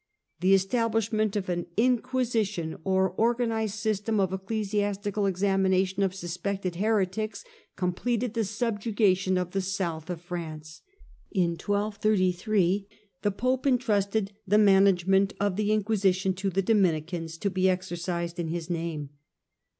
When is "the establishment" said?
0.39-1.35